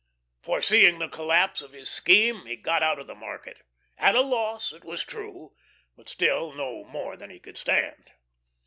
[0.41, 3.57] Foreseeing the collapse of his scheme, he got out of the market;
[3.99, 5.53] at a loss, it was true,
[5.95, 8.09] but still no more than he could stand.